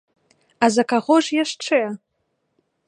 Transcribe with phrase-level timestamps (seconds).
[0.65, 1.81] А за каго ж яшчэ?!